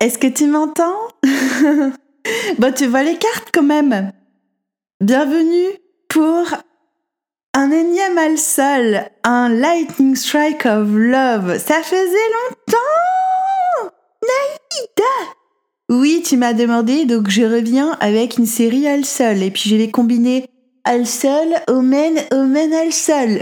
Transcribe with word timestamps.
Est-ce 0.00 0.16
que 0.18 0.26
tu 0.26 0.46
m'entends? 0.46 0.96
Bon, 2.58 2.72
tu 2.72 2.86
vois 2.86 3.02
les 3.02 3.16
cartes 3.16 3.48
quand 3.52 3.62
même. 3.62 4.12
Bienvenue 5.00 5.78
pour 6.08 6.44
un 7.54 7.70
énième 7.70 8.18
al 8.18 8.36
sol, 8.36 9.08
un 9.24 9.48
Lightning 9.48 10.14
Strike 10.14 10.66
of 10.66 10.88
Love. 10.90 11.58
Ça 11.58 11.82
faisait 11.82 12.30
longtemps 12.38 13.92
Naïda 14.22 15.32
Oui, 15.88 16.22
tu 16.24 16.36
m'as 16.36 16.52
demandé, 16.52 17.06
donc 17.06 17.30
je 17.30 17.42
reviens 17.42 17.96
avec 18.00 18.36
une 18.36 18.46
série 18.46 18.86
al 18.86 19.04
sol. 19.04 19.42
Et 19.42 19.50
puis 19.50 19.68
je 19.68 19.76
vais 19.76 19.90
combiner 19.90 20.49
al 20.84 21.06
sol, 21.06 21.54
omen, 21.68 22.18
omen 22.32 22.72
al 22.72 22.92
sol. 22.92 23.40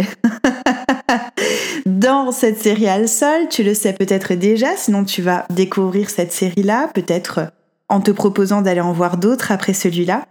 Dans 1.87 2.33
cette 2.33 2.59
série 2.59 2.89
al 2.89 3.09
sol, 3.09 3.49
tu 3.49 3.63
le 3.63 3.75
sais 3.75 3.93
peut-être 3.93 4.35
déjà, 4.35 4.77
sinon 4.77 5.05
tu 5.05 5.23
vas 5.23 5.47
découvrir 5.51 6.11
cette 6.11 6.33
série-là, 6.33 6.89
peut-être 6.95 7.53
en 7.89 8.01
te 8.01 8.11
proposant 8.11 8.63
d'aller 8.63 8.81
en 8.81 8.93
voir 8.93 9.17
d'autres 9.17 9.53
après 9.53 9.73
celui-là. 9.73 10.27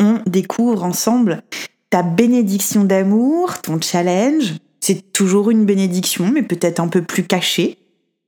On 0.00 0.20
découvre 0.26 0.84
ensemble 0.84 1.42
ta 1.90 2.02
bénédiction 2.02 2.84
d'amour, 2.84 3.60
ton 3.60 3.80
challenge. 3.80 4.54
C'est 4.80 5.12
toujours 5.12 5.50
une 5.50 5.64
bénédiction, 5.64 6.30
mais 6.32 6.42
peut-être 6.42 6.80
un 6.80 6.88
peu 6.88 7.02
plus 7.02 7.24
cachée, 7.24 7.78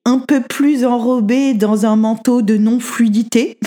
un 0.04 0.18
peu 0.18 0.40
plus 0.40 0.84
enrobée 0.84 1.54
dans 1.54 1.86
un 1.86 1.96
manteau 1.96 2.42
de 2.42 2.56
non-fluidité. 2.56 3.58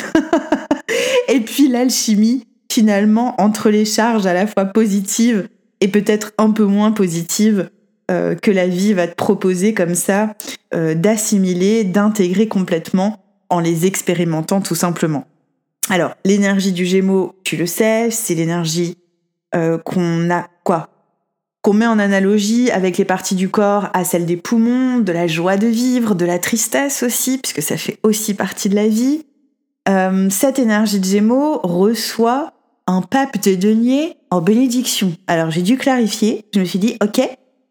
et 1.28 1.40
puis 1.40 1.68
l'alchimie, 1.68 2.46
finalement, 2.72 3.36
entre 3.40 3.70
les 3.70 3.84
charges 3.84 4.26
à 4.26 4.34
la 4.34 4.48
fois 4.48 4.66
positives 4.66 5.50
et 5.82 5.90
peut-être 5.90 6.32
un 6.38 6.52
peu 6.52 6.64
moins 6.64 6.92
positives 6.92 7.70
euh, 8.10 8.36
que 8.36 8.50
la 8.50 8.68
vie 8.68 8.94
va 8.94 9.08
te 9.08 9.16
proposer 9.16 9.74
comme 9.74 9.96
ça, 9.96 10.36
euh, 10.74 10.96
d'assimiler, 10.96 11.84
d'intégrer 11.84 12.48
complètement 12.48 13.20
en 13.50 13.60
les 13.60 13.86
expérimentant 13.86 14.62
tout 14.62 14.76
simplement. 14.76 15.26
Alors, 15.90 16.16
l'énergie 16.24 16.72
du 16.72 16.86
Gémeaux, 16.86 17.36
tu 17.44 17.58
le 17.58 17.66
sais, 17.66 18.10
c'est 18.10 18.36
l'énergie 18.36 18.98
euh, 19.54 19.78
qu'on 19.78 20.30
a 20.30 20.48
quoi? 20.64 20.90
Qu'on 21.62 21.74
met 21.74 21.88
en 21.88 22.00
analogie 22.00 22.72
avec 22.72 22.98
les 22.98 23.06
parties 23.06 23.36
du 23.36 23.50
corps 23.50 23.90
à 23.94 24.06
celle 24.06 24.26
des 24.26 24.38
poumons, 24.38 25.00
de 25.00 25.12
la 25.12 25.28
joie 25.28 25.58
de 25.58 25.68
vivre, 25.68 26.16
de 26.16 26.26
la 26.26 26.40
tristesse 26.40 27.04
aussi, 27.04 27.38
puisque 27.38 27.62
ça 27.62 27.76
fait 27.76 28.00
aussi 28.04 28.34
partie 28.34 28.70
de 28.70 28.76
la 28.76 28.88
vie. 28.88 29.26
Cette 30.30 30.58
énergie 30.58 31.00
de 31.00 31.06
Gémeaux 31.06 31.60
reçoit 31.64 32.54
un 32.88 33.02
pape 33.02 33.42
de 33.44 33.56
denier 33.56 34.18
en 34.30 34.42
bénédiction. 34.42 35.14
Alors 35.28 35.52
j'ai 35.52 35.62
dû 35.62 35.78
clarifier, 35.78 36.46
je 36.54 36.60
me 36.60 36.66
suis 36.66 36.80
dit, 36.80 36.98
ok, 37.04 37.22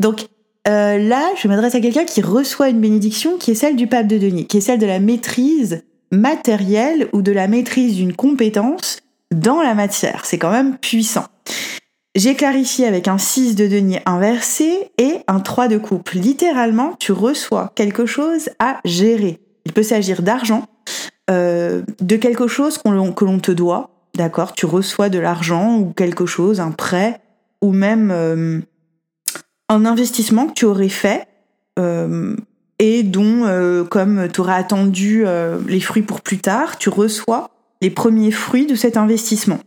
donc 0.01 0.27
euh, 0.69 0.99
là, 0.99 1.31
je 1.37 1.49
m'adresse 1.49 1.75
à 1.75 1.81
quelqu'un 1.81 2.05
qui 2.05 2.21
reçoit 2.21 2.69
une 2.69 2.81
bénédiction 2.81 3.39
qui 3.39 3.53
est 3.53 3.55
celle 3.55 3.77
du 3.77 3.87
pape 3.87 4.07
de 4.07 4.19
denier, 4.19 4.45
qui 4.45 4.59
est 4.59 4.63
celle 4.63 4.79
de 4.79 4.87
la 4.87 5.01
maîtrise 5.01 5.83
matérielle 6.13 7.09
ou 7.13 7.23
de 7.23 7.33
la 7.33 7.49
maîtrise 7.49 7.97
d'une 7.97 8.15
compétence 8.15 8.99
dans 9.33 9.63
la 9.63 9.75
matière. 9.75 10.25
C'est 10.25 10.39
quand 10.39 10.51
même 10.51 10.77
puissant. 10.77 11.25
J'ai 12.17 12.35
clarifié 12.35 12.87
avec 12.87 13.07
un 13.07 13.19
6 13.19 13.55
de 13.55 13.69
denier 13.69 14.03
inversé 14.05 14.91
et 14.99 15.19
un 15.29 15.39
3 15.39 15.69
de 15.69 15.79
coupe. 15.79 16.11
Littéralement, 16.11 16.95
tu 16.99 17.13
reçois 17.13 17.73
quelque 17.77 18.05
chose 18.05 18.51
à 18.59 18.81
gérer. 18.85 19.39
Il 19.65 19.73
peut 19.73 19.85
s'agir 19.85 20.23
d'argent, 20.23 20.65
euh, 21.31 21.83
de 22.01 22.17
quelque 22.17 22.49
chose 22.49 22.79
que 22.79 23.25
l'on 23.25 23.39
te 23.39 23.53
doit, 23.53 24.00
d'accord 24.21 24.53
Tu 24.53 24.67
reçois 24.67 25.09
de 25.09 25.19
l'argent 25.19 25.79
ou 25.79 25.93
quelque 25.93 26.27
chose, 26.27 26.61
un 26.61 26.71
prêt, 26.71 27.21
ou 27.63 27.73
même 27.73 28.11
euh, 28.11 28.61
un 29.69 29.85
investissement 29.87 30.47
que 30.47 30.53
tu 30.53 30.67
aurais 30.67 30.91
fait 30.91 31.27
euh, 31.79 32.37
et 32.79 33.03
dont, 33.03 33.47
euh, 33.47 33.85
comme 33.85 34.29
tu 34.33 34.41
auras 34.41 34.57
attendu 34.57 35.25
les 35.67 35.81
fruits 35.81 36.03
pour 36.03 36.21
plus 36.21 36.39
tard, 36.39 36.79
tu 36.79 36.89
reçois 36.89 37.51
les 37.83 37.91
premiers 37.91 38.31
fruits 38.31 38.67
de 38.67 38.75
cet 38.75 38.97
investissement. 38.97 39.59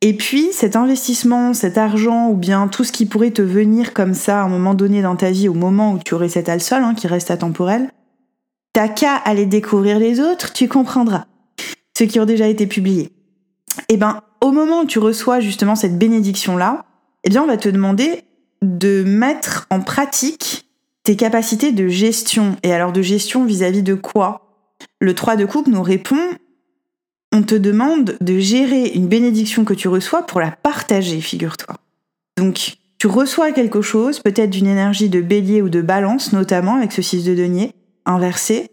Et 0.00 0.14
puis 0.14 0.48
cet 0.52 0.74
investissement, 0.74 1.54
cet 1.54 1.78
argent 1.78 2.28
ou 2.28 2.34
bien 2.34 2.66
tout 2.66 2.82
ce 2.82 2.90
qui 2.90 3.06
pourrait 3.06 3.30
te 3.30 3.42
venir 3.42 3.94
comme 3.94 4.14
ça 4.14 4.40
à 4.40 4.44
un 4.44 4.48
moment 4.48 4.74
donné 4.74 5.00
dans 5.00 5.14
ta 5.14 5.30
vie, 5.30 5.48
au 5.48 5.54
moment 5.54 5.92
où 5.92 6.00
tu 6.00 6.14
aurais 6.14 6.28
cet 6.28 6.48
al-sol 6.48 6.82
hein, 6.82 6.94
qui 6.94 7.06
reste 7.06 7.30
atemporel, 7.30 7.88
t'as 8.72 8.88
qu'à 8.88 9.14
aller 9.14 9.46
découvrir 9.46 10.00
les 10.00 10.18
autres, 10.18 10.52
tu 10.52 10.66
comprendras. 10.66 11.26
Ceux 11.96 12.06
qui 12.06 12.18
ont 12.18 12.24
déjà 12.24 12.48
été 12.48 12.66
publiés. 12.66 13.12
Et 13.88 13.94
eh 13.94 13.96
ben, 13.96 14.22
au 14.40 14.52
moment 14.52 14.82
où 14.82 14.86
tu 14.86 14.98
reçois 14.98 15.40
justement 15.40 15.74
cette 15.74 15.98
bénédiction-là, 15.98 16.84
eh 17.24 17.30
bien, 17.30 17.42
on 17.42 17.46
va 17.46 17.56
te 17.56 17.68
demander 17.68 18.24
de 18.60 19.02
mettre 19.04 19.66
en 19.70 19.80
pratique 19.80 20.68
tes 21.04 21.16
capacités 21.16 21.72
de 21.72 21.88
gestion. 21.88 22.56
Et 22.62 22.72
alors 22.72 22.92
de 22.92 23.02
gestion 23.02 23.44
vis-à-vis 23.44 23.82
de 23.82 23.94
quoi? 23.94 24.42
Le 25.00 25.14
3 25.14 25.36
de 25.36 25.44
coupe 25.44 25.68
nous 25.68 25.82
répond, 25.82 26.18
on 27.32 27.42
te 27.42 27.54
demande 27.54 28.16
de 28.20 28.38
gérer 28.38 28.88
une 28.88 29.08
bénédiction 29.08 29.64
que 29.64 29.74
tu 29.74 29.88
reçois 29.88 30.26
pour 30.26 30.40
la 30.40 30.50
partager, 30.50 31.20
figure-toi. 31.20 31.76
Donc 32.36 32.76
tu 32.98 33.06
reçois 33.06 33.52
quelque 33.52 33.82
chose, 33.82 34.20
peut-être 34.20 34.50
d'une 34.50 34.66
énergie 34.66 35.08
de 35.08 35.20
bélier 35.20 35.62
ou 35.62 35.68
de 35.68 35.80
balance, 35.80 36.32
notamment 36.32 36.76
avec 36.76 36.92
ce 36.92 37.02
6 37.02 37.24
de 37.24 37.34
denier 37.34 37.74
inversé, 38.04 38.70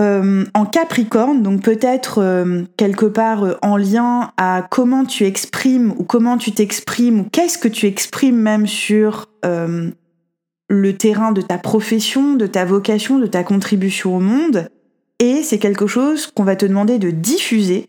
euh, 0.00 0.44
en 0.54 0.64
Capricorne, 0.64 1.42
donc 1.42 1.62
peut-être 1.62 2.18
euh, 2.22 2.62
quelque 2.78 3.04
part 3.04 3.44
euh, 3.44 3.56
en 3.60 3.76
lien 3.76 4.32
à 4.38 4.66
comment 4.70 5.04
tu 5.04 5.24
exprimes 5.24 5.92
ou 5.98 6.04
comment 6.04 6.38
tu 6.38 6.52
t'exprimes 6.52 7.20
ou 7.20 7.24
qu'est-ce 7.24 7.58
que 7.58 7.68
tu 7.68 7.86
exprimes 7.86 8.36
même 8.36 8.66
sur 8.66 9.26
le 9.42 10.96
terrain 10.96 11.32
de 11.32 11.40
ta 11.40 11.58
profession, 11.58 12.34
de 12.34 12.46
ta 12.46 12.64
vocation, 12.64 13.18
de 13.18 13.26
ta 13.26 13.42
contribution 13.42 14.16
au 14.16 14.20
monde. 14.20 14.70
Et 15.18 15.42
c'est 15.42 15.58
quelque 15.58 15.86
chose 15.86 16.28
qu'on 16.28 16.44
va 16.44 16.56
te 16.56 16.64
demander 16.64 16.98
de 16.98 17.10
diffuser 17.10 17.88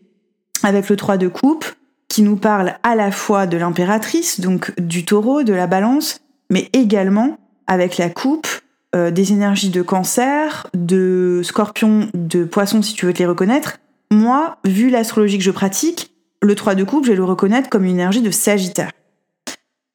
avec 0.62 0.88
le 0.88 0.96
3 0.96 1.16
de 1.16 1.28
coupe 1.28 1.64
qui 2.08 2.22
nous 2.22 2.36
parle 2.36 2.74
à 2.82 2.94
la 2.94 3.10
fois 3.10 3.46
de 3.46 3.56
l'impératrice, 3.56 4.40
donc 4.40 4.72
du 4.80 5.04
taureau, 5.04 5.44
de 5.44 5.52
la 5.52 5.66
balance, 5.66 6.20
mais 6.50 6.68
également 6.72 7.38
avec 7.66 7.96
la 7.96 8.10
coupe 8.10 8.48
euh, 8.94 9.10
des 9.10 9.32
énergies 9.32 9.70
de 9.70 9.82
cancer, 9.82 10.66
de 10.74 11.40
scorpion, 11.44 12.08
de 12.14 12.44
poisson 12.44 12.82
si 12.82 12.94
tu 12.94 13.06
veux 13.06 13.12
te 13.12 13.18
les 13.18 13.26
reconnaître. 13.26 13.78
Moi, 14.10 14.58
vu 14.64 14.90
l'astrologie 14.90 15.38
que 15.38 15.44
je 15.44 15.50
pratique, 15.50 16.12
le 16.42 16.54
3 16.54 16.74
de 16.74 16.84
coupe, 16.84 17.04
je 17.04 17.10
vais 17.10 17.16
le 17.16 17.24
reconnaître 17.24 17.70
comme 17.70 17.84
une 17.84 17.92
énergie 17.92 18.20
de 18.20 18.30
sagittaire. 18.30 18.90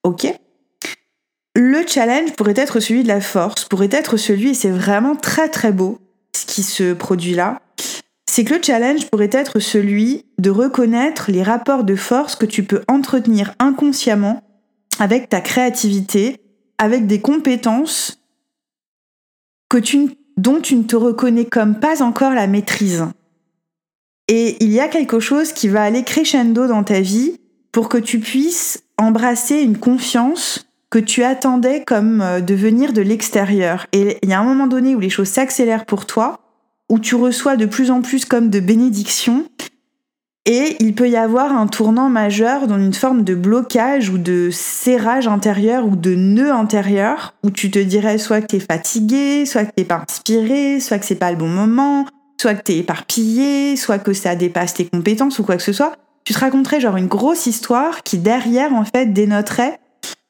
Ok 0.04 0.26
Le 1.56 1.86
challenge 1.86 2.34
pourrait 2.34 2.54
être 2.56 2.80
celui 2.80 3.04
de 3.04 3.08
la 3.08 3.22
force, 3.22 3.66
pourrait 3.66 3.90
être 3.92 4.18
celui, 4.18 4.52
et 4.52 4.54
c'est 4.54 4.72
vraiment 4.72 5.16
très 5.16 5.50
très 5.50 5.72
beau 5.72 6.00
ce 6.36 6.46
qui 6.46 6.64
se 6.64 6.94
produit 6.94 7.34
là, 7.34 7.62
c'est 8.30 8.44
que 8.44 8.54
le 8.54 8.62
challenge 8.62 9.10
pourrait 9.10 9.30
être 9.32 9.60
celui 9.60 10.26
de 10.38 10.50
reconnaître 10.50 11.32
les 11.32 11.44
rapports 11.44 11.84
de 11.84 11.96
force 11.96 12.36
que 12.36 12.46
tu 12.46 12.64
peux 12.64 12.84
entretenir 12.88 13.54
inconsciemment 13.60 14.44
avec 15.00 15.30
ta 15.30 15.42
créativité, 15.42 16.42
avec 16.78 17.08
des 17.08 17.22
compétences 17.22 18.20
que 19.70 19.78
tu, 19.78 20.10
dont 20.38 20.62
tu 20.62 20.76
ne 20.76 20.84
te 20.84 20.96
reconnais 20.96 21.46
comme 21.46 21.80
pas 21.80 22.02
encore 22.02 22.34
la 22.34 22.48
maîtrise. 22.48 23.06
Et 24.28 24.58
il 24.64 24.72
y 24.72 24.80
a 24.80 24.88
quelque 24.88 25.20
chose 25.20 25.54
qui 25.54 25.68
va 25.68 25.84
aller 25.84 26.04
crescendo 26.04 26.68
dans 26.68 26.84
ta 26.84 27.00
vie 27.00 27.40
pour 27.72 27.90
que 27.90 27.98
tu 27.98 28.20
puisses 28.20 28.84
embrasser 28.98 29.62
une 29.62 29.78
confiance 29.78 30.68
que 30.90 31.00
tu 31.00 31.24
attendais 31.24 31.84
comme 31.86 32.22
euh, 32.22 32.40
de 32.40 32.56
venir 32.56 32.94
de 32.94 33.02
l'extérieur. 33.02 33.88
Et 33.92 34.18
il 34.24 34.30
y 34.30 34.34
a 34.34 34.40
un 34.40 34.44
moment 34.44 34.68
donné 34.68 34.96
où 34.96 35.00
les 35.00 35.10
choses 35.10 35.28
s'accélèrent 35.28 35.86
pour 35.86 36.06
toi, 36.06 36.40
où 36.90 37.00
tu 37.00 37.16
reçois 37.16 37.58
de 37.58 37.66
plus 37.66 37.92
en 37.92 38.02
plus 38.02 38.26
comme 38.26 38.50
de 38.50 38.60
bénédictions, 38.60 39.46
et 40.50 40.78
il 40.80 40.96
peut 40.96 41.10
y 41.10 41.18
avoir 41.18 41.52
un 41.52 41.68
tournant 41.68 42.10
majeur 42.10 42.68
dans 42.68 42.80
une 42.80 42.94
forme 42.94 43.24
de 43.24 43.36
blocage 43.36 44.10
ou 44.10 44.18
de 44.18 44.50
serrage 44.50 45.28
intérieur 45.28 45.86
ou 45.86 45.98
de 45.98 46.16
nœud 46.16 46.54
intérieur 46.54 47.34
où 47.44 47.52
tu 47.52 47.70
te 47.70 47.80
dirais 47.80 48.18
soit 48.18 48.40
que 48.40 48.48
t'es 48.48 48.62
fatigué, 48.62 49.46
soit 49.46 49.66
que 49.66 49.72
t'es 49.76 49.84
pas 49.84 50.06
inspiré, 50.08 50.80
soit 50.80 51.00
que 51.00 51.06
c'est 51.06 51.16
pas 51.16 51.32
le 51.32 51.38
bon 51.38 51.50
moment, 51.50 52.06
soit 52.42 52.56
que 52.56 52.64
t'es 52.64 52.78
éparpillé, 52.78 53.76
soit 53.76 54.00
que 54.00 54.14
ça 54.14 54.38
dépasse 54.38 54.76
tes 54.76 54.88
compétences 54.88 55.38
ou 55.38 55.44
quoi 55.44 55.58
que 55.58 55.64
ce 55.64 55.74
soit. 55.74 55.98
Tu 56.24 56.34
te 56.34 56.40
raconterais 56.40 56.80
genre 56.80 56.96
une 56.96 57.08
grosse 57.08 57.46
histoire 57.46 58.02
qui 58.04 58.18
derrière 58.18 58.74
en 58.74 58.86
fait 58.86 59.08
dénoterait 59.08 59.82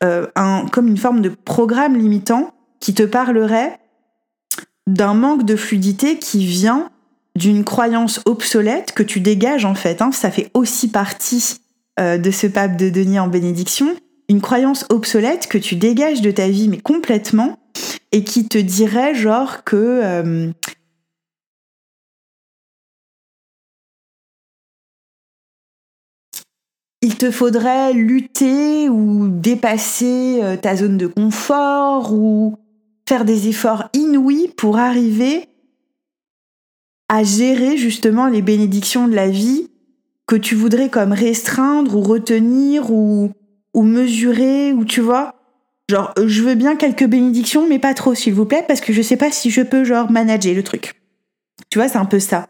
euh, 0.03 0.25
un, 0.35 0.65
comme 0.71 0.87
une 0.87 0.97
forme 0.97 1.21
de 1.21 1.29
programme 1.29 1.95
limitant 1.95 2.55
qui 2.79 2.95
te 2.95 3.03
parlerait 3.03 3.77
d'un 4.87 5.13
manque 5.13 5.43
de 5.43 5.55
fluidité 5.55 6.17
qui 6.17 6.43
vient 6.43 6.89
d'une 7.37 7.63
croyance 7.63 8.19
obsolète 8.25 8.93
que 8.93 9.03
tu 9.03 9.19
dégages 9.19 9.63
en 9.63 9.75
fait. 9.75 10.01
Hein. 10.01 10.11
ça 10.11 10.31
fait 10.31 10.49
aussi 10.53 10.89
partie 10.89 11.57
euh, 11.99 12.17
de 12.17 12.31
ce 12.31 12.47
pape 12.47 12.77
de 12.77 12.89
Denis 12.89 13.19
en 13.19 13.27
bénédiction. 13.27 13.95
Une 14.27 14.41
croyance 14.41 14.85
obsolète 14.89 15.47
que 15.47 15.57
tu 15.57 15.75
dégages 15.75 16.21
de 16.21 16.31
ta 16.31 16.49
vie, 16.49 16.67
mais 16.67 16.79
complètement, 16.79 17.59
et 18.11 18.23
qui 18.23 18.47
te 18.47 18.57
dirait 18.57 19.13
genre 19.13 19.63
que 19.63 19.75
euh, 19.75 20.51
il 27.01 27.15
te 27.15 27.29
faudrait 27.29 27.93
lutter 27.93 28.89
ou 28.89 29.27
dépasser 29.27 30.39
euh, 30.41 30.57
ta 30.57 30.75
zone 30.75 30.97
de 30.97 31.07
confort 31.07 32.13
ou 32.13 32.57
faire 33.07 33.25
des 33.25 33.47
efforts 33.47 33.89
inouïs 33.93 34.49
pour 34.57 34.77
arriver 34.77 35.47
à 37.09 37.23
gérer 37.23 37.77
justement 37.77 38.27
les 38.27 38.41
bénédictions 38.41 39.07
de 39.07 39.15
la 39.15 39.29
vie 39.29 39.69
que 40.27 40.35
tu 40.35 40.55
voudrais 40.55 40.89
comme 40.89 41.13
restreindre 41.13 41.95
ou 41.95 42.01
retenir 42.01 42.91
ou, 42.91 43.31
ou 43.73 43.83
mesurer 43.83 44.73
ou 44.73 44.83
tu 44.83 45.01
vois. 45.01 45.35
Genre, 45.89 46.13
je 46.21 46.43
veux 46.43 46.55
bien 46.55 46.75
quelques 46.75 47.05
bénédictions, 47.05 47.65
mais 47.67 47.79
pas 47.79 47.93
trop, 47.93 48.13
s'il 48.13 48.33
vous 48.33 48.45
plaît, 48.45 48.65
parce 48.67 48.81
que 48.81 48.91
je 48.91 49.01
sais 49.01 49.15
pas 49.15 49.31
si 49.31 49.49
je 49.49 49.61
peux, 49.61 49.85
genre, 49.85 50.11
manager 50.11 50.53
le 50.53 50.63
truc. 50.63 51.01
Tu 51.69 51.79
vois, 51.79 51.87
c'est 51.87 51.97
un 51.97 52.05
peu 52.05 52.19
ça. 52.19 52.47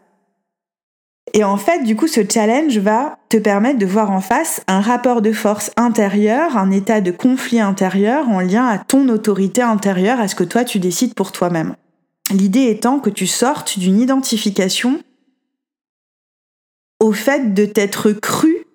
Et 1.34 1.44
en 1.44 1.56
fait, 1.56 1.84
du 1.84 1.94
coup, 1.94 2.08
ce 2.08 2.20
challenge 2.28 2.78
va 2.78 3.18
te 3.28 3.36
permettre 3.36 3.78
de 3.78 3.86
voir 3.86 4.10
en 4.10 4.20
face 4.20 4.62
un 4.66 4.80
rapport 4.80 5.22
de 5.22 5.32
force 5.32 5.70
intérieur, 5.76 6.56
un 6.56 6.70
état 6.72 7.00
de 7.00 7.12
conflit 7.12 7.60
intérieur 7.60 8.28
en 8.28 8.40
lien 8.40 8.66
à 8.66 8.78
ton 8.78 9.08
autorité 9.08 9.62
intérieure, 9.62 10.18
à 10.18 10.26
ce 10.26 10.34
que 10.34 10.44
toi 10.44 10.64
tu 10.64 10.78
décides 10.80 11.14
pour 11.14 11.30
toi-même. 11.30 11.76
L'idée 12.30 12.66
étant 12.66 13.00
que 13.00 13.10
tu 13.10 13.26
sortes 13.26 13.78
d'une 13.78 14.00
identification 14.00 15.02
au 17.00 17.12
fait 17.12 17.54
de 17.54 17.64
t'être 17.64 18.12
cru, 18.12 18.66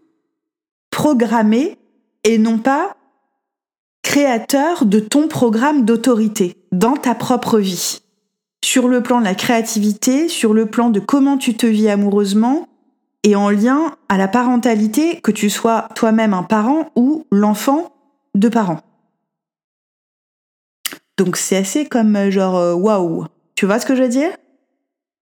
programmé 0.90 1.78
et 2.24 2.38
non 2.38 2.58
pas 2.58 2.96
créateur 4.02 4.86
de 4.86 5.00
ton 5.00 5.28
programme 5.28 5.86
d'autorité 5.86 6.58
dans 6.72 6.96
ta 6.96 7.16
propre 7.16 7.60
vie. 7.60 8.02
Sur 8.64 8.88
le 8.88 9.04
plan 9.04 9.20
de 9.20 9.26
la 9.26 9.36
créativité, 9.36 10.30
sur 10.30 10.54
le 10.54 10.66
plan 10.66 10.90
de 10.90 11.00
comment 11.00 11.38
tu 11.38 11.56
te 11.56 11.66
vis 11.66 11.90
amoureusement 11.90 12.68
et 13.24 13.36
en 13.36 13.50
lien 13.50 13.96
à 14.10 14.18
la 14.18 14.28
parentalité, 14.28 15.22
que 15.22 15.32
tu 15.32 15.50
sois 15.50 15.88
toi-même 15.96 16.34
un 16.34 16.44
parent 16.44 16.92
ou 16.96 17.26
l'enfant 17.32 17.94
de 18.36 18.50
parents. 18.50 18.82
Donc 21.18 21.38
c'est 21.38 21.58
assez 21.58 21.86
comme 21.86 22.16
euh, 22.16 22.32
genre 22.32 22.56
euh, 22.56 22.74
waouh. 22.74 23.26
Tu 23.56 23.66
vois 23.66 23.80
ce 23.80 23.86
que 23.86 23.96
je 23.96 24.04
veux 24.04 24.10
dire? 24.10 24.32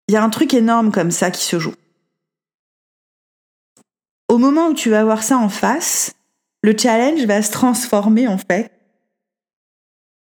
Il 0.07 0.13
y 0.13 0.17
a 0.17 0.23
un 0.23 0.29
truc 0.29 0.53
énorme 0.53 0.91
comme 0.91 1.11
ça 1.11 1.31
qui 1.31 1.43
se 1.43 1.59
joue. 1.59 1.73
Au 4.27 4.37
moment 4.37 4.67
où 4.67 4.73
tu 4.73 4.89
vas 4.89 5.03
voir 5.03 5.23
ça 5.23 5.37
en 5.37 5.49
face, 5.49 6.13
le 6.63 6.77
challenge 6.77 7.25
va 7.25 7.41
se 7.41 7.51
transformer 7.51 8.27
en 8.27 8.37
fait. 8.37 8.71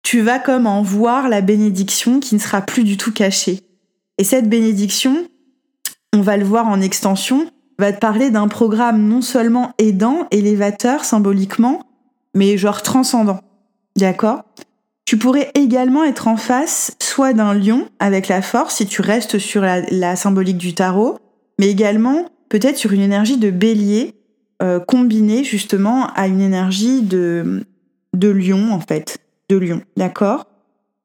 Tu 0.03 0.21
vas 0.21 0.39
comme 0.39 0.67
en 0.67 0.81
voir 0.81 1.29
la 1.29 1.41
bénédiction 1.41 2.19
qui 2.19 2.35
ne 2.35 2.39
sera 2.39 2.61
plus 2.61 2.83
du 2.83 2.97
tout 2.97 3.13
cachée. 3.13 3.61
Et 4.17 4.23
cette 4.23 4.49
bénédiction, 4.49 5.27
on 6.13 6.21
va 6.21 6.37
le 6.37 6.45
voir 6.45 6.67
en 6.67 6.81
extension, 6.81 7.49
va 7.79 7.91
te 7.91 7.99
parler 7.99 8.29
d'un 8.29 8.47
programme 8.47 9.07
non 9.07 9.21
seulement 9.21 9.73
aidant, 9.77 10.27
élévateur 10.31 11.05
symboliquement, 11.05 11.83
mais 12.35 12.57
genre 12.57 12.81
transcendant. 12.81 13.41
D'accord? 13.95 14.43
Tu 15.05 15.17
pourrais 15.17 15.51
également 15.53 16.03
être 16.03 16.27
en 16.27 16.37
face 16.37 16.95
soit 17.01 17.33
d'un 17.33 17.53
lion 17.53 17.89
avec 17.99 18.27
la 18.27 18.41
force 18.41 18.75
si 18.75 18.85
tu 18.85 19.01
restes 19.01 19.37
sur 19.37 19.61
la, 19.61 20.15
symbolique 20.15 20.57
du 20.57 20.73
tarot, 20.73 21.19
mais 21.59 21.67
également 21.67 22.29
peut-être 22.49 22.77
sur 22.77 22.93
une 22.93 23.01
énergie 23.01 23.37
de 23.37 23.51
bélier 23.51 24.15
euh, 24.61 24.79
combinée 24.79 25.43
justement 25.43 26.07
à 26.13 26.27
une 26.27 26.41
énergie 26.41 27.01
de, 27.01 27.65
lion 28.13 28.71
en 28.71 28.79
fait, 28.79 29.17
de 29.49 29.57
lion, 29.57 29.81
d'accord? 29.97 30.47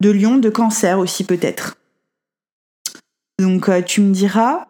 De 0.00 0.10
lion, 0.10 0.36
de 0.36 0.48
cancer 0.48 0.98
aussi 0.98 1.24
peut-être. 1.24 1.76
Donc 3.40 3.68
euh, 3.68 3.82
tu 3.82 4.00
me 4.00 4.12
diras, 4.12 4.68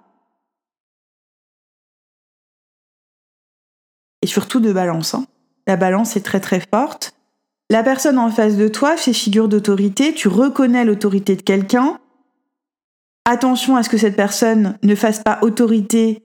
et 4.23 4.27
surtout 4.27 4.61
de 4.61 4.73
balance. 4.73 5.15
Hein. 5.15 5.27
La 5.67 5.77
balance 5.77 6.17
est 6.17 6.23
très 6.23 6.41
très 6.41 6.61
forte. 6.61 7.18
La 7.71 7.83
personne 7.83 8.19
en 8.19 8.31
face 8.31 8.57
de 8.57 8.69
toi 8.69 8.97
fait 8.97 9.13
figure 9.13 9.49
d'autorité, 9.49 10.15
tu 10.15 10.29
reconnais 10.29 10.85
l'autorité 10.85 11.37
de 11.37 11.43
quelqu'un. 11.43 11.99
Attention 13.27 13.77
à 13.77 13.83
ce 13.83 13.91
que 13.91 13.99
cette 13.99 14.17
personne 14.17 14.79
ne 14.83 14.95
fasse 14.95 15.23
pas 15.23 15.39
autorité 15.43 16.23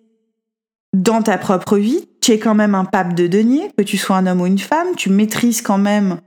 dans 0.93 1.21
ta 1.21 1.37
propre 1.37 1.77
vie. 1.77 2.07
Tu 2.21 2.31
es 2.31 2.39
quand 2.39 2.55
même 2.55 2.75
un 2.75 2.85
pape 2.85 3.13
de 3.13 3.27
denier, 3.27 3.71
que 3.77 3.83
tu 3.83 3.97
sois 3.97 4.15
un 4.15 4.25
homme 4.25 4.39
ou 4.39 4.45
une 4.45 4.59
femme, 4.59 4.95
tu 4.95 5.09
maîtrises 5.09 5.61
quand 5.61 5.77
même 5.77 6.21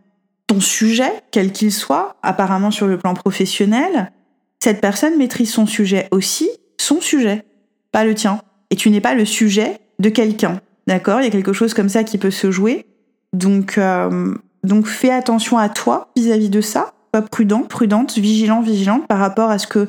ton 0.46 0.60
sujet, 0.60 1.10
quel 1.30 1.50
qu'il 1.50 1.72
soit, 1.72 2.16
apparemment 2.22 2.70
sur 2.70 2.86
le 2.86 2.98
plan 2.98 3.14
professionnel. 3.14 4.12
Cette 4.60 4.82
personne 4.82 5.16
maîtrise 5.16 5.50
son 5.50 5.66
sujet 5.66 6.08
aussi, 6.10 6.50
son 6.78 7.00
sujet, 7.00 7.44
pas 7.90 8.04
le 8.04 8.14
tien. 8.14 8.40
Et 8.70 8.76
tu 8.76 8.90
n'es 8.90 9.00
pas 9.00 9.14
le 9.14 9.24
sujet 9.24 9.78
de 9.98 10.10
quelqu'un. 10.10 10.60
D'accord? 10.86 11.20
Il 11.20 11.24
y 11.24 11.28
a 11.28 11.30
quelque 11.30 11.54
chose 11.54 11.72
comme 11.72 11.88
ça 11.88 12.04
qui 12.04 12.18
peut 12.18 12.30
se 12.30 12.50
jouer. 12.50 12.84
Donc, 13.32 13.78
euh, 13.78 14.34
donc 14.64 14.86
fais 14.86 15.10
attention 15.10 15.58
à 15.58 15.68
toi 15.68 16.08
vis-à-vis 16.16 16.50
de 16.50 16.60
ça. 16.60 16.92
Sois 17.14 17.22
prudent, 17.22 17.62
prudente, 17.62 18.18
vigilant, 18.18 18.60
vigilante 18.60 19.06
par 19.06 19.18
rapport 19.18 19.50
à 19.50 19.58
ce 19.58 19.66
que 19.66 19.86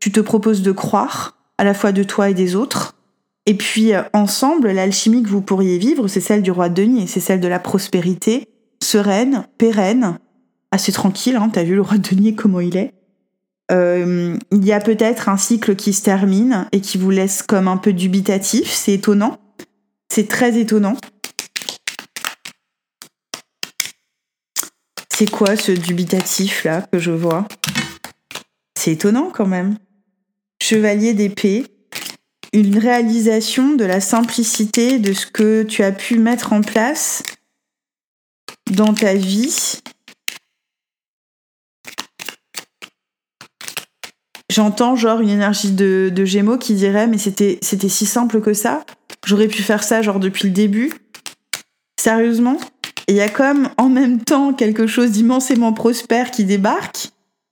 tu 0.00 0.12
te 0.12 0.20
proposes 0.20 0.62
de 0.62 0.72
croire, 0.72 1.36
à 1.58 1.64
la 1.64 1.74
fois 1.74 1.92
de 1.92 2.02
toi 2.02 2.30
et 2.30 2.34
des 2.34 2.54
autres. 2.54 2.94
Et 3.46 3.54
puis 3.54 3.94
euh, 3.94 4.02
ensemble, 4.12 4.70
l'alchimie 4.70 5.22
que 5.22 5.28
vous 5.28 5.40
pourriez 5.40 5.78
vivre, 5.78 6.06
c'est 6.06 6.20
celle 6.20 6.42
du 6.42 6.50
roi 6.50 6.68
de 6.68 6.74
denier, 6.74 7.06
c'est 7.06 7.20
celle 7.20 7.40
de 7.40 7.48
la 7.48 7.58
prospérité, 7.58 8.48
sereine, 8.82 9.46
pérenne, 9.56 10.18
assez 10.70 10.92
tranquille. 10.92 11.36
Hein, 11.36 11.50
T'as 11.52 11.64
vu 11.64 11.74
le 11.74 11.82
roi 11.82 11.98
de 11.98 12.08
denier 12.08 12.34
comment 12.34 12.60
il 12.60 12.76
est. 12.76 12.92
Euh, 13.70 14.36
il 14.52 14.64
y 14.64 14.72
a 14.72 14.80
peut-être 14.80 15.28
un 15.28 15.36
cycle 15.36 15.76
qui 15.76 15.92
se 15.92 16.02
termine 16.02 16.66
et 16.72 16.80
qui 16.80 16.96
vous 16.96 17.10
laisse 17.10 17.42
comme 17.42 17.68
un 17.68 17.76
peu 17.76 17.92
dubitatif. 17.92 18.70
C'est 18.70 18.92
étonnant. 18.92 19.38
C'est 20.10 20.28
très 20.28 20.58
étonnant. 20.58 20.96
C'est 25.18 25.28
quoi 25.28 25.56
ce 25.56 25.72
dubitatif 25.72 26.62
là 26.62 26.80
que 26.80 27.00
je 27.00 27.10
vois? 27.10 27.48
C'est 28.78 28.92
étonnant 28.92 29.32
quand 29.34 29.48
même. 29.48 29.76
Chevalier 30.62 31.12
d'épée, 31.12 31.66
une 32.52 32.78
réalisation 32.78 33.74
de 33.74 33.84
la 33.84 34.00
simplicité 34.00 35.00
de 35.00 35.12
ce 35.12 35.26
que 35.26 35.64
tu 35.64 35.82
as 35.82 35.90
pu 35.90 36.20
mettre 36.20 36.52
en 36.52 36.60
place 36.60 37.24
dans 38.70 38.94
ta 38.94 39.14
vie. 39.14 39.80
J'entends 44.52 44.94
genre 44.94 45.20
une 45.20 45.30
énergie 45.30 45.72
de, 45.72 46.12
Gémeaux 46.24 46.58
qui 46.58 46.74
dirait 46.74 47.08
mais 47.08 47.18
c'était 47.18 47.58
c'était 47.60 47.88
si 47.88 48.06
simple 48.06 48.40
que 48.40 48.54
ça? 48.54 48.86
J'aurais 49.26 49.48
pu 49.48 49.64
faire 49.64 49.82
ça 49.82 50.00
genre 50.00 50.20
depuis 50.20 50.46
le 50.46 50.54
début? 50.54 50.92
Sérieusement? 51.98 52.60
Il 53.08 53.14
y 53.14 53.20
a 53.22 53.28
comme 53.28 53.70
en 53.78 53.88
même 53.88 54.22
temps 54.22 54.52
quelque 54.52 54.86
chose 54.86 55.12
d'immensément 55.12 55.72
prospère 55.72 56.30
qui 56.30 56.44
débarque. 56.44 57.08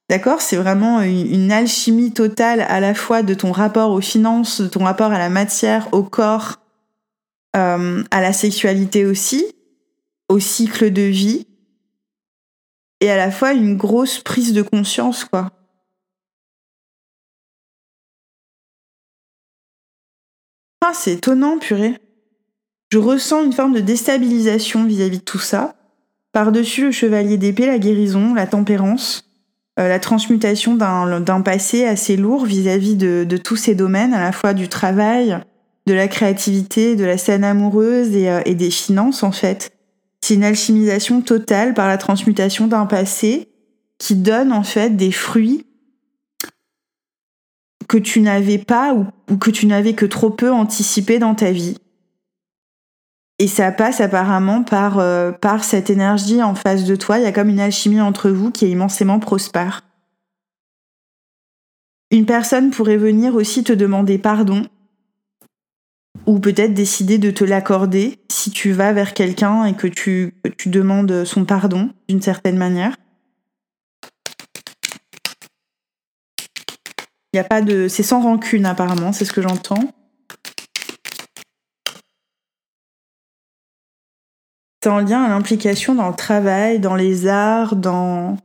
D'accord? 0.08 0.41
C'est 0.41 0.56
vraiment 0.56 1.00
une, 1.00 1.50
alchimie 1.50 2.12
totale 2.12 2.61
à 2.61 2.79
la 2.79 2.94
fois 2.94 3.23
de 3.23 3.35
ton 3.35 3.50
rapport 3.50 3.91
aux 3.91 4.00
finances, 4.00 4.61
de 4.61 4.69
ton 4.69 4.85
rapport 4.85 5.11
à 5.11 5.19
la 5.19 5.31
matière, 5.31 5.88
au 5.92 6.04
corps, 6.04 6.61
euh, 7.57 8.04
à 8.11 8.21
la 8.21 8.33
sexualité 8.33 9.04
aussi, 9.04 9.47
au 10.28 10.38
cycle 10.38 10.92
de 10.92 11.02
vie, 11.02 11.47
et 13.00 13.11
à 13.11 13.16
la 13.16 13.30
fois 13.30 13.52
une 13.52 13.76
grosse 13.76 14.21
prise 14.21 14.52
de 14.52 14.62
conscience, 14.62 15.25
quoi. 15.25 15.50
Ah, 20.83 20.92
c'est 20.95 21.14
étonnant, 21.14 21.59
purée. 21.59 21.99
Je 22.97 23.00
ressens 23.03 23.45
une 23.45 23.53
forme 23.53 23.75
de 23.75 23.81
déstabilisation 23.81 24.87
vis-à-vis 24.87 25.19
de 25.19 25.23
tout 25.23 25.38
ça. 25.38 25.75
Par-dessus 26.33 26.87
le 26.87 26.93
chevalier 26.93 27.37
d'épée, 27.37 27.67
la 27.67 27.79
guérison, 27.79 28.33
la 28.33 28.47
tempérance, 28.47 29.29
euh, 29.79 29.87
la 29.87 30.00
transmutation 30.00 30.76
d'un 30.76 31.43
passé 31.43 31.85
assez 31.85 32.17
lourd 32.17 32.47
vis-à-vis 32.47 32.97
de, 32.97 33.37
tous 33.37 33.57
ces 33.57 33.75
domaines, 33.75 34.15
à 34.15 34.21
la 34.21 34.33
fois 34.33 34.55
du 34.55 34.69
travail, 34.69 35.38
de 35.87 35.93
la 35.93 36.09
créativité, 36.09 36.97
de 36.97 37.05
la 37.05 37.19
scène 37.19 37.45
amoureuse 37.45 38.17
et, 38.17 38.31
euh, 38.31 38.41
et 38.47 38.55
des 38.55 38.71
finances 38.71 39.23
en 39.23 39.33
fait. 39.33 39.73
C'est 40.23 40.33
une 40.33 40.45
alchimisation 40.45 41.21
totale 41.21 41.75
par 41.75 41.88
la 41.88 41.99
transmutation 41.99 42.67
d'un 42.67 42.87
passé 42.87 43.50
qui 43.99 44.15
donne 44.15 44.55
en 44.55 44.62
fait 44.62 44.97
des 44.97 45.12
fruits 45.12 45.67
que 47.88 47.99
tu 47.99 48.23
n'avais 48.23 48.57
pas 48.57 48.95
ou, 48.95 49.05
ou 49.31 49.37
que 49.37 49.50
tu 49.50 49.67
n'avais 49.67 49.93
que 49.93 50.07
trop 50.07 50.31
peu 50.31 50.50
anticipé 50.50 51.19
dans 51.19 51.35
ta 51.35 51.50
vie. 51.50 51.76
Et 53.38 53.49
ça 53.49 53.71
passe 53.71 54.00
apparemment 54.00 54.62
par, 54.62 54.99
euh, 54.99 55.31
par 55.31 55.62
cette 55.62 55.90
énergie 55.90 56.43
en 56.43 56.55
face 56.55 56.85
de 56.85 56.97
toi. 56.97 57.19
Il 57.19 57.25
y 57.25 57.26
a 57.26 57.33
comme 57.33 57.50
une 57.50 57.61
alchimie 57.61 58.00
entre 58.00 58.31
vous 58.31 58.50
qui 58.50 58.64
est 58.64 58.71
immensément 58.71 59.19
prospère. 59.19 59.83
Une 62.11 62.25
personne 62.25 62.71
pourrait 62.71 62.97
venir 62.97 63.35
aussi 63.35 63.62
te 63.62 63.73
demander 63.73 64.16
pardon 64.16 64.62
ou 66.25 66.38
peut-être 66.38 66.73
décider 66.73 67.19
de 67.19 67.31
te 67.31 67.45
l'accorder 67.45 68.19
si 68.31 68.50
tu 68.50 68.73
vas 68.73 68.93
vers 68.93 69.12
quelqu'un 69.12 69.64
et 69.66 69.75
que 69.75 69.87
tu, 69.87 70.35
tu 70.57 70.71
demandes 70.71 71.25
son 71.25 71.45
pardon 71.45 71.90
d'une 72.09 72.23
certaine 72.23 72.57
manière. 72.57 72.97
Il 77.33 77.38
a 77.38 77.45
pas 77.45 77.61
de, 77.61 77.87
c'est 77.87 78.02
sans 78.02 78.23
rancune 78.23 78.64
apparemment, 78.64 79.12
c'est 79.12 79.26
ce 79.26 79.33
que 79.33 79.43
j'entends. 79.43 79.93
En 84.88 85.00
lien 85.00 85.23
à 85.23 85.28
l'implication 85.28 85.95
dans 85.95 86.09
le 86.09 86.14
travail, 86.14 86.78
dans 86.81 86.95
les 86.95 87.26
arts, 87.26 87.76
dans 87.76 88.37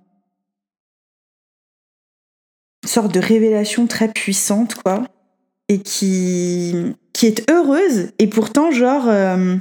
une 2.84 2.90
sorte 2.90 3.14
de 3.14 3.20
révélation 3.20 3.88
très 3.88 4.08
puissante, 4.08 4.76
quoi. 4.76 5.04
et 5.68 5.82
qui, 5.82 6.76
qui 7.14 7.28
est 7.28 7.50
heureuse 7.50 8.12
et 8.20 8.28
pourtant 8.28 8.72
genre 8.72 9.08
euh, 9.08 9.58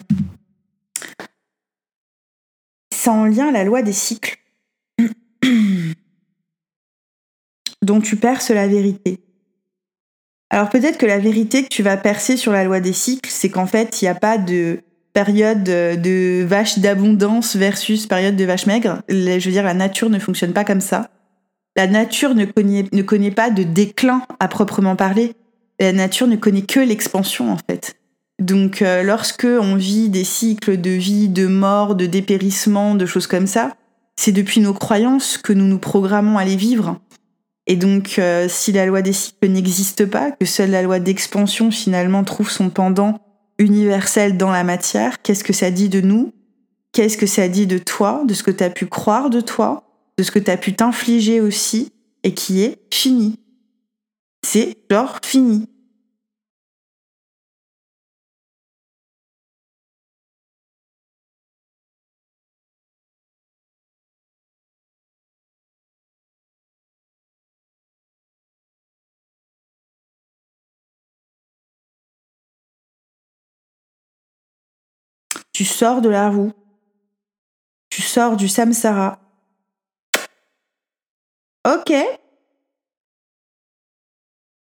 c'est 2.94 3.10
en 3.10 3.24
lien 3.24 3.48
à 3.48 3.52
la 3.52 3.64
loi 3.64 3.82
des 3.82 3.92
cycles 3.92 4.38
dont 7.82 8.00
tu 8.00 8.16
perces 8.16 8.50
la 8.50 8.68
vérité. 8.68 9.20
Alors 10.50 10.68
peut-être 10.68 10.98
que 10.98 11.06
la 11.06 11.18
vérité 11.18 11.62
que 11.62 11.68
tu 11.68 11.82
vas 11.82 11.96
percer 11.96 12.36
sur 12.36 12.52
la 12.52 12.64
loi 12.64 12.80
des 12.80 12.92
cycles, 12.92 13.30
c'est 13.30 13.50
qu'en 13.50 13.66
fait, 13.66 14.02
il 14.02 14.04
n'y 14.04 14.08
a 14.08 14.14
pas 14.14 14.36
de 14.36 14.82
période 15.12 15.64
de 15.64 16.44
vache 16.44 16.78
d'abondance 16.78 17.56
versus 17.56 18.06
période 18.06 18.36
de 18.36 18.44
vache 18.44 18.66
maigre. 18.66 19.02
Je 19.08 19.44
veux 19.44 19.52
dire, 19.52 19.64
la 19.64 19.74
nature 19.74 20.10
ne 20.10 20.18
fonctionne 20.18 20.52
pas 20.52 20.64
comme 20.64 20.80
ça. 20.80 21.10
La 21.76 21.86
nature 21.86 22.34
ne 22.34 22.44
connaît, 22.44 22.84
ne 22.92 23.02
connaît 23.02 23.30
pas 23.30 23.50
de 23.50 23.62
déclin 23.62 24.22
à 24.40 24.48
proprement 24.48 24.96
parler. 24.96 25.34
La 25.78 25.92
nature 25.92 26.26
ne 26.26 26.36
connaît 26.36 26.62
que 26.62 26.80
l'expansion 26.80 27.52
en 27.52 27.56
fait. 27.56 27.96
Donc 28.40 28.82
euh, 28.82 29.02
lorsque 29.02 29.46
on 29.46 29.76
vit 29.76 30.08
des 30.08 30.24
cycles 30.24 30.80
de 30.80 30.90
vie, 30.90 31.28
de 31.28 31.46
mort, 31.46 31.94
de 31.94 32.06
dépérissement, 32.06 32.94
de 32.94 33.06
choses 33.06 33.26
comme 33.26 33.46
ça, 33.46 33.76
c'est 34.16 34.32
depuis 34.32 34.60
nos 34.60 34.74
croyances 34.74 35.38
que 35.38 35.52
nous 35.52 35.66
nous 35.66 35.78
programmons 35.78 36.38
à 36.38 36.44
les 36.44 36.56
vivre. 36.56 37.00
Et 37.66 37.76
donc 37.76 38.16
euh, 38.18 38.46
si 38.48 38.72
la 38.72 38.86
loi 38.86 39.02
des 39.02 39.12
cycles 39.12 39.48
n'existe 39.48 40.06
pas, 40.06 40.32
que 40.32 40.46
seule 40.46 40.70
la 40.70 40.82
loi 40.82 40.98
d'expansion 40.98 41.70
finalement 41.70 42.24
trouve 42.24 42.50
son 42.50 42.70
pendant 42.70 43.20
universel 43.60 44.36
dans 44.36 44.50
la 44.50 44.64
matière, 44.64 45.22
qu'est-ce 45.22 45.44
que 45.44 45.52
ça 45.52 45.70
dit 45.70 45.88
de 45.88 46.00
nous? 46.00 46.32
Qu'est-ce 46.92 47.16
que 47.16 47.26
ça 47.26 47.46
dit 47.46 47.66
de 47.66 47.78
toi, 47.78 48.22
de 48.24 48.34
ce 48.34 48.42
que 48.42 48.50
tu 48.50 48.64
as 48.64 48.70
pu 48.70 48.86
croire 48.86 49.30
de 49.30 49.40
toi, 49.40 49.84
de 50.18 50.24
ce 50.24 50.32
que 50.32 50.40
tu 50.40 50.50
as 50.50 50.56
pu 50.56 50.74
t'infliger 50.74 51.40
aussi, 51.40 51.92
et 52.24 52.34
qui 52.34 52.62
est 52.62 52.78
fini? 52.92 53.38
C'est 54.44 54.76
genre 54.90 55.20
fini. 55.22 55.68
Tu 75.60 75.66
sors 75.66 76.00
de 76.00 76.08
la 76.08 76.30
roue. 76.30 76.54
Tu 77.90 78.00
sors 78.00 78.38
du 78.38 78.48
samsara. 78.48 79.20
Ok. 81.68 81.92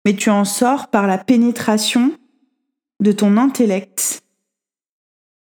Mais 0.03 0.15
tu 0.15 0.31
en 0.31 0.43
sors 0.43 0.89
par 0.89 1.05
la 1.05 1.19
pénétration 1.19 2.17
de 2.99 3.11
ton 3.11 3.37
intellect. 3.37 4.23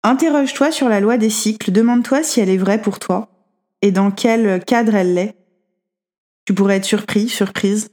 Interroge-toi 0.02 0.72
sur 0.72 0.88
la 0.88 1.02
loi 1.02 1.18
des 1.18 1.30
cycles, 1.30 1.74
demande-toi 1.74 2.24
si 2.24 2.40
elle 2.40 2.50
est 2.50 2.56
vraie 2.56 2.82
pour 2.82 2.98
toi 2.98 3.28
et 3.82 3.92
dans 3.92 4.12
quel 4.12 4.64
cadre 4.64 4.96
elle 4.96 5.14
l'est. 5.14 5.36
Tu 6.46 6.54
pourrais 6.54 6.78
être 6.78 6.86
surpris, 6.86 7.28
surprise. 7.28 7.90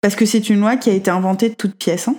Parce 0.00 0.14
que 0.14 0.26
c'est 0.26 0.48
une 0.48 0.60
loi 0.60 0.76
qui 0.76 0.90
a 0.90 0.94
été 0.94 1.10
inventée 1.10 1.48
de 1.48 1.56
toutes 1.56 1.74
pièces, 1.74 2.06
hein 2.06 2.14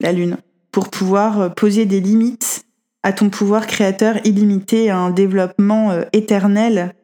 la 0.00 0.10
Lune 0.10 0.38
pour 0.72 0.90
pouvoir 0.90 1.40
euh, 1.40 1.48
poser 1.48 1.86
des 1.86 2.00
limites 2.00 2.64
à 3.02 3.12
ton 3.12 3.30
pouvoir 3.30 3.66
créateur 3.66 4.24
illimité, 4.26 4.90
à 4.90 4.98
un 4.98 5.10
développement 5.10 5.90
euh, 5.90 6.02
éternel 6.12 6.94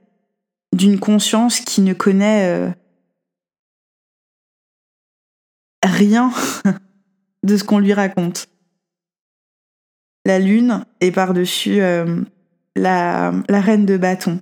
d'une 0.74 0.98
conscience 0.98 1.60
qui 1.60 1.80
ne 1.80 1.94
connaît 1.94 2.46
euh, 2.46 2.70
rien 5.82 6.32
de 7.42 7.56
ce 7.56 7.64
qu'on 7.64 7.78
lui 7.78 7.92
raconte. 7.92 8.48
La 10.26 10.38
lune 10.38 10.84
est 11.00 11.12
par-dessus 11.12 11.78
la, 11.78 13.32
la 13.48 13.60
reine 13.60 13.86
de 13.86 13.96
bâton. 13.96 14.40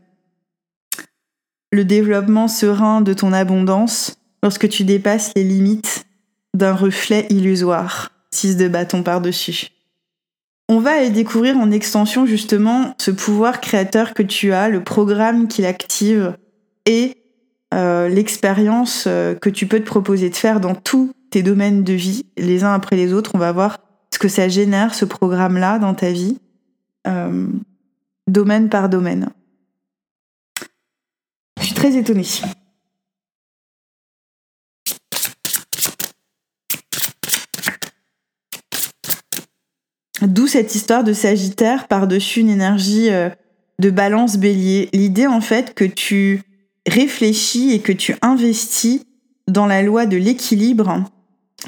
Le 1.71 1.85
développement 1.85 2.49
serein 2.49 3.03
de 3.03 3.13
ton 3.13 3.35
abondance 3.35 4.19
lorsque 4.43 4.71
tu 4.71 4.85
dépasses 4.85 5.33
les 5.37 5.45
limites 5.45 6.07
d'un 6.55 6.73
reflet 6.73 7.27
illusoire. 7.29 8.14
6 8.35 8.57
de 8.57 8.69
bâton 8.69 9.03
par-dessus. 9.03 9.69
On 10.69 10.81
va 10.81 10.93
aller 10.93 11.11
découvrir 11.11 11.57
en 11.59 11.71
extension 11.71 12.25
justement 12.25 12.95
ce 12.99 13.11
pouvoir 13.11 13.61
créateur 13.61 14.15
que 14.15 14.23
tu 14.23 14.53
as, 14.53 14.69
le 14.69 14.83
programme 14.83 15.47
qu'il 15.47 15.67
active 15.67 16.37
et 16.87 17.19
euh, 17.75 18.09
l'expérience 18.09 19.05
euh, 19.07 19.35
que 19.35 19.51
tu 19.51 19.67
peux 19.67 19.81
te 19.81 19.87
proposer 19.87 20.31
de 20.31 20.37
faire 20.37 20.61
dans 20.61 20.75
tous 20.75 21.13
tes 21.31 21.43
domaines 21.43 21.83
de 21.83 21.93
vie, 21.93 22.25
les 22.37 22.65
uns 22.65 22.73
après 22.73 22.97
les 22.97 23.13
autres. 23.13 23.33
On 23.35 23.39
va 23.39 23.53
voir 23.53 23.79
ce 24.13 24.19
que 24.19 24.29
ça 24.29 24.49
génère, 24.49 24.95
ce 24.95 25.05
programme-là, 25.05 25.79
dans 25.79 25.95
ta 25.95 26.11
vie, 26.11 26.39
euh, 27.07 27.47
domaine 28.27 28.69
par 28.69 28.89
domaine. 28.89 29.31
Je 31.61 31.67
suis 31.67 31.75
très 31.75 31.97
étonnée. 31.97 32.25
D'où 40.27 40.47
cette 40.47 40.75
histoire 40.75 41.05
de 41.05 41.13
Sagittaire 41.13 41.87
par-dessus 41.87 42.41
une 42.41 42.51
énergie 42.51 43.11
euh, 43.11 43.29
de 43.79 43.91
balance 43.91 44.37
bélier. 44.37 44.89
L'idée 44.93 45.27
en 45.27 45.41
fait 45.41 45.75
que 45.75 45.85
tu 45.85 46.43
réfléchis 46.87 47.73
et 47.73 47.81
que 47.81 47.93
tu 47.93 48.15
investis 48.23 49.03
dans 49.49 49.67
la 49.67 49.83
loi 49.83 50.07
de 50.07 50.17
l'équilibre 50.17 51.05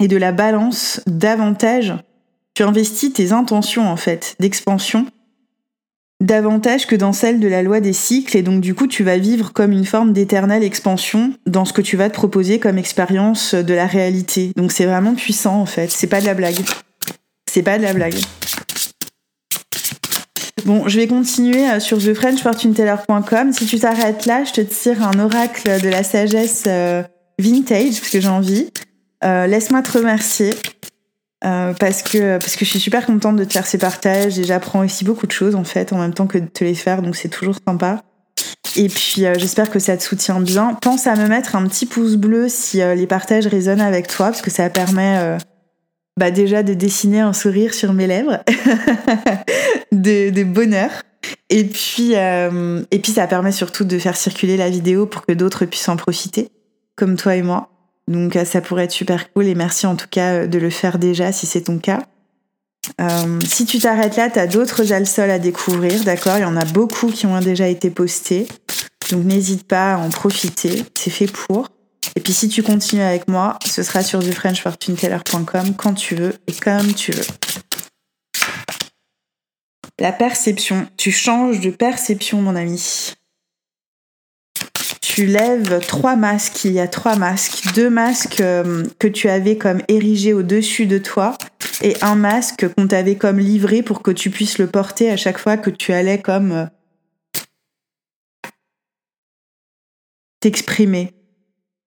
et 0.00 0.08
de 0.08 0.16
la 0.16 0.32
balance 0.32 1.00
davantage. 1.06 1.94
Tu 2.54 2.62
investis 2.62 3.12
tes 3.12 3.32
intentions 3.32 3.88
en 3.88 3.96
fait 3.96 4.36
d'expansion 4.40 5.06
davantage 6.22 6.86
que 6.86 6.96
dans 6.96 7.12
celle 7.12 7.40
de 7.40 7.48
la 7.48 7.62
loi 7.62 7.80
des 7.80 7.92
cycles 7.92 8.38
et 8.38 8.42
donc 8.42 8.62
du 8.62 8.74
coup 8.74 8.86
tu 8.86 9.04
vas 9.04 9.18
vivre 9.18 9.52
comme 9.52 9.72
une 9.72 9.84
forme 9.84 10.14
d'éternelle 10.14 10.64
expansion 10.64 11.34
dans 11.44 11.66
ce 11.66 11.74
que 11.74 11.82
tu 11.82 11.98
vas 11.98 12.08
te 12.08 12.14
proposer 12.14 12.58
comme 12.58 12.78
expérience 12.78 13.54
de 13.54 13.74
la 13.74 13.86
réalité. 13.86 14.52
Donc 14.56 14.72
c'est 14.72 14.86
vraiment 14.86 15.14
puissant 15.14 15.60
en 15.60 15.66
fait, 15.66 15.90
c'est 15.90 16.06
pas 16.06 16.22
de 16.22 16.26
la 16.26 16.34
blague. 16.34 16.56
C'est 17.56 17.62
pas 17.62 17.78
de 17.78 17.84
la 17.84 17.94
blague. 17.94 18.16
Bon, 20.66 20.86
je 20.88 21.00
vais 21.00 21.06
continuer 21.06 21.66
euh, 21.70 21.80
sur 21.80 21.96
thefrenchfortuneteller.com. 21.96 23.54
Si 23.54 23.64
tu 23.64 23.78
t'arrêtes 23.78 24.26
là, 24.26 24.44
je 24.44 24.52
te 24.52 24.60
tire 24.60 25.02
un 25.02 25.18
oracle 25.18 25.80
de 25.80 25.88
la 25.88 26.02
sagesse 26.02 26.64
euh, 26.66 27.02
vintage, 27.38 27.98
parce 27.98 28.10
que 28.10 28.20
j'ai 28.20 28.28
envie. 28.28 28.70
Euh, 29.24 29.46
laisse-moi 29.46 29.80
te 29.80 29.96
remercier. 29.96 30.50
parce 31.40 32.02
que 32.02 32.36
parce 32.36 32.56
que 32.56 32.66
je 32.66 32.70
suis 32.72 32.80
super 32.80 33.06
contente 33.06 33.36
de 33.36 33.44
te 33.44 33.54
faire 33.54 33.66
ces 33.66 33.78
partages 33.78 34.38
et 34.38 34.44
j'apprends 34.44 34.84
aussi 34.84 35.06
beaucoup 35.06 35.26
de 35.26 35.32
choses 35.32 35.54
en 35.54 35.64
fait 35.64 35.94
en 35.94 35.98
même 35.98 36.12
temps 36.12 36.26
que 36.26 36.36
de 36.36 36.48
te 36.48 36.62
les 36.62 36.74
faire 36.74 37.00
donc 37.00 37.16
c'est 37.16 37.28
toujours 37.28 37.56
sympa 37.66 38.02
et 38.74 38.88
puis 38.88 39.24
j'espère 39.38 39.70
que 39.70 39.78
ça 39.78 39.96
te 39.96 40.02
soutient 40.02 40.40
bien 40.40 40.74
pense 40.74 41.06
à 41.06 41.14
me 41.14 41.28
mettre 41.28 41.54
un 41.54 41.66
petit 41.68 41.86
pouce 41.86 42.16
bleu 42.16 42.48
si 42.48 42.78
les 42.78 43.06
partages 43.06 43.46
résonnent 43.46 43.80
avec 43.80 44.08
toi 44.08 44.26
parce 44.26 44.42
que 44.42 44.50
ça 44.50 44.68
permet 44.70 45.38
bah 46.16 46.30
déjà 46.30 46.62
de 46.62 46.74
dessiner 46.74 47.20
un 47.20 47.32
sourire 47.32 47.74
sur 47.74 47.92
mes 47.92 48.06
lèvres, 48.06 48.42
de, 49.92 50.44
bonheur. 50.44 50.90
Et 51.50 51.64
puis, 51.64 52.14
euh, 52.14 52.82
et 52.90 52.98
puis 53.00 53.12
ça 53.12 53.26
permet 53.26 53.52
surtout 53.52 53.84
de 53.84 53.98
faire 53.98 54.16
circuler 54.16 54.56
la 54.56 54.70
vidéo 54.70 55.06
pour 55.06 55.26
que 55.26 55.32
d'autres 55.32 55.64
puissent 55.66 55.88
en 55.88 55.96
profiter, 55.96 56.50
comme 56.94 57.16
toi 57.16 57.36
et 57.36 57.42
moi. 57.42 57.70
Donc 58.08 58.36
euh, 58.36 58.44
ça 58.44 58.60
pourrait 58.60 58.84
être 58.84 58.92
super 58.92 59.32
cool 59.32 59.46
et 59.46 59.54
merci 59.54 59.86
en 59.86 59.96
tout 59.96 60.06
cas 60.08 60.32
euh, 60.32 60.46
de 60.46 60.58
le 60.58 60.70
faire 60.70 60.98
déjà 60.98 61.32
si 61.32 61.46
c'est 61.46 61.62
ton 61.62 61.78
cas. 61.78 62.02
si 63.44 63.66
tu 63.66 63.80
t'arrêtes 63.80 64.16
là, 64.16 64.30
tu 64.30 64.38
as 64.38 64.46
d'autres 64.46 64.92
alsols 64.92 65.30
à 65.30 65.40
découvrir, 65.40 66.04
d'accord? 66.04 66.38
Il 66.38 66.42
y 66.42 66.44
en 66.44 66.56
a 66.56 66.64
beaucoup 66.64 67.08
qui 67.08 67.26
ont 67.26 67.40
déjà 67.40 67.68
été 67.68 67.90
postés. 67.90 68.46
Donc 69.10 69.24
n'hésite 69.24 69.66
pas 69.66 69.94
à 69.94 69.98
en 69.98 70.08
profiter, 70.08 70.84
c'est 70.94 71.10
fait 71.10 71.30
pour. 71.30 71.68
Et 72.16 72.20
puis 72.20 72.32
si 72.32 72.48
tu 72.48 72.62
continues 72.62 73.02
avec 73.02 73.28
moi, 73.28 73.58
ce 73.64 73.82
sera 73.82 74.02
sur 74.02 74.20
thefrenchfortuneteller.com 74.20 75.74
quand 75.76 75.94
tu 75.94 76.14
veux 76.14 76.34
et 76.46 76.52
comme 76.52 76.94
tu 76.94 77.12
veux. 77.12 77.26
La 79.98 80.12
perception. 80.12 80.88
Tu 80.96 81.12
changes 81.12 81.60
de 81.60 81.70
perception, 81.70 82.40
mon 82.42 82.56
ami. 82.56 83.14
Tu 85.00 85.26
lèves 85.26 85.80
trois 85.86 86.16
masques. 86.16 86.64
Il 86.64 86.72
y 86.72 86.80
a 86.80 86.88
trois 86.88 87.16
masques. 87.16 87.72
Deux 87.74 87.90
masques 87.90 88.40
euh, 88.40 88.84
que 88.98 89.08
tu 89.08 89.28
avais 89.28 89.56
comme 89.56 89.82
érigés 89.88 90.32
au-dessus 90.32 90.86
de 90.86 90.98
toi 90.98 91.36
et 91.82 91.96
un 92.02 92.14
masque 92.14 92.66
qu'on 92.74 92.88
t'avait 92.88 93.16
comme 93.16 93.38
livré 93.38 93.82
pour 93.82 94.02
que 94.02 94.10
tu 94.10 94.30
puisses 94.30 94.58
le 94.58 94.66
porter 94.66 95.10
à 95.10 95.16
chaque 95.16 95.38
fois 95.38 95.56
que 95.56 95.70
tu 95.70 95.92
allais 95.92 96.20
comme 96.20 96.52
euh, 96.52 96.66
t'exprimer. 100.40 101.15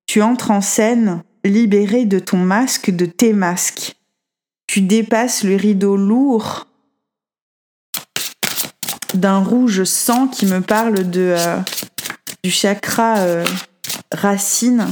Tu 0.09 0.23
entres 0.23 0.49
en 0.49 0.61
scène 0.61 1.21
libéré 1.45 2.05
de 2.05 2.17
ton 2.17 2.37
masque, 2.37 2.89
de 2.89 3.05
tes 3.05 3.31
masques. 3.31 3.95
Tu 4.65 4.81
dépasses 4.81 5.43
le 5.43 5.55
rideau 5.55 5.97
lourd 5.97 6.65
d'un 9.13 9.37
rouge 9.37 9.83
sang 9.83 10.27
qui 10.27 10.47
me 10.47 10.61
parle 10.61 11.05
euh, 11.15 11.59
du 12.43 12.49
chakra 12.49 13.19
euh, 13.19 13.45
racine 14.11 14.87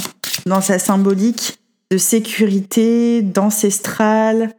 dans 0.45 0.61
sa 0.61 0.77
symbolique 0.77 1.57
de 1.89 1.97
sécurité, 1.97 3.23
d'ancestral. 3.23 4.53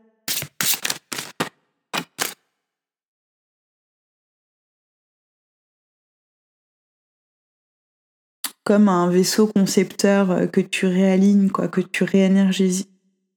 Comme 8.68 8.90
un 8.90 9.08
vaisseau 9.08 9.46
concepteur 9.46 10.30
euh, 10.30 10.46
que 10.46 10.60
tu 10.60 10.84
réalignes, 10.84 11.48
quoi, 11.48 11.68
que 11.68 11.80
tu 11.80 12.04
réénergises. 12.04 12.84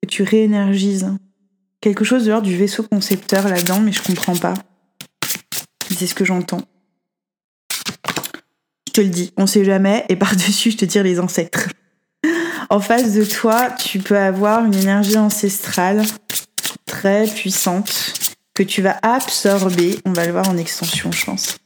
Que 0.02 0.10
tu 0.10 0.24
réénergises. 0.24 1.08
Quelque 1.80 2.04
chose 2.04 2.26
de 2.26 2.32
l'ordre 2.32 2.48
du 2.48 2.58
vaisseau 2.58 2.84
concepteur 2.84 3.48
là-dedans, 3.48 3.80
mais 3.80 3.94
je 3.94 4.04
comprends 4.04 4.36
pas. 4.36 4.56
C'est 5.90 6.06
ce 6.06 6.16
que 6.16 6.26
j'entends. 6.26 6.64
Je 8.90 8.92
te 8.92 9.00
le 9.00 9.08
dis, 9.08 9.32
on 9.38 9.48
sait 9.48 9.64
jamais, 9.64 10.04
et 10.10 10.16
par-dessus, 10.18 10.72
je 10.72 10.78
te 10.78 10.84
tire 10.84 11.04
les 11.04 11.22
ancêtres. 11.22 11.70
En 12.70 12.82
face 12.82 13.14
de 13.14 13.24
toi, 13.24 13.72
tu 13.72 14.00
peux 14.00 14.18
avoir 14.18 14.66
une 14.66 14.76
énergie 14.76 15.18
ancestrale 15.18 16.04
très 16.86 17.26
puissante 17.26 18.36
que 18.54 18.64
tu 18.64 18.82
vas 18.82 19.00
absorber. 19.02 19.98
On 20.04 20.12
va 20.12 20.26
le 20.26 20.34
voir 20.34 20.50
en 20.50 20.58
extension, 20.58 21.10
je 21.10 21.24
pense. 21.24 21.61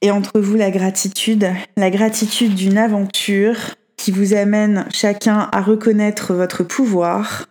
Et 0.00 0.10
entre 0.10 0.40
vous, 0.40 0.54
la 0.54 0.70
gratitude, 0.70 1.48
la 1.76 1.90
gratitude 1.90 2.54
d'une 2.54 2.78
aventure 2.78 3.56
qui 3.96 4.12
vous 4.12 4.34
amène 4.34 4.86
chacun 4.90 5.48
à 5.52 5.60
reconnaître 5.60 6.34
votre 6.34 6.62
pouvoir, 6.62 7.46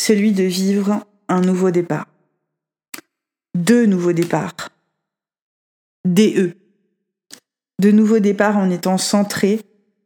celui 0.00 0.32
de 0.32 0.44
vivre 0.44 1.04
un 1.28 1.40
nouveau 1.40 1.70
départ. 1.70 2.06
Deux 3.54 3.86
nouveaux 3.86 4.12
départs. 4.12 4.70
DE. 6.04 6.56
De 7.80 7.90
nouveaux 7.90 8.20
départs 8.20 8.56
en 8.56 8.70
étant 8.70 8.98
centré 8.98 9.60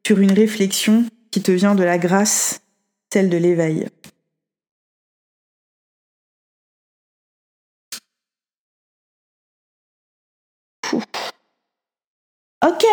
sur 0.06 0.18
une 0.20 0.32
réflexion 0.32 1.04
qui 1.30 1.42
te 1.42 1.52
vient 1.52 1.74
de 1.74 1.84
la 1.84 1.98
grâce, 1.98 2.60
celle 3.12 3.28
de 3.28 3.36
l'éveil. 3.36 3.88
Ok, 12.66 12.84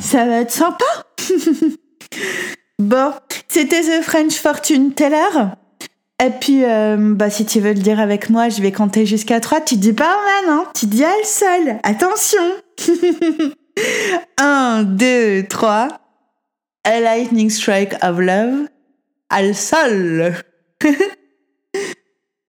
ça 0.00 0.24
va 0.24 0.40
être 0.42 0.52
sympa. 0.52 0.84
bon, 2.78 3.12
c'était 3.48 3.80
The 3.80 4.02
French 4.02 4.34
Fortune 4.34 4.92
Teller. 4.92 5.48
Et 6.24 6.30
puis, 6.30 6.64
euh, 6.64 6.96
bah, 7.14 7.28
si 7.28 7.44
tu 7.44 7.58
veux 7.58 7.72
le 7.72 7.80
dire 7.80 7.98
avec 7.98 8.30
moi, 8.30 8.50
je 8.50 8.62
vais 8.62 8.70
compter 8.70 9.04
jusqu'à 9.04 9.40
3. 9.40 9.62
Tu 9.62 9.76
dis 9.76 9.94
pas 9.94 10.16
man, 10.44 10.58
hein 10.58 10.64
Tu 10.74 10.86
dis 10.86 11.02
elle 11.02 11.24
seule. 11.24 11.80
Attention 11.82 12.40
1, 14.38 14.84
2, 14.84 15.46
3. 15.48 15.88
A 16.84 17.00
lightning 17.00 17.50
strike 17.50 17.94
of 18.00 18.20
love. 18.20 18.68
Al 19.28 19.56
sol 19.56 20.34